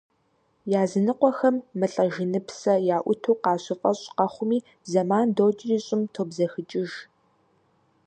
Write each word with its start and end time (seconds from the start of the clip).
Языныкъуэхэм 0.81 1.55
мылӀэжыныпсэ 1.79 2.73
яӀуту 2.95 3.37
къащыфӀэщӀ 3.43 4.07
къэхъуми, 4.17 4.59
зэман 4.91 5.27
докӀри, 5.35 5.77
щӀым 5.85 6.01
тобзэхыкӀыж. 6.13 6.91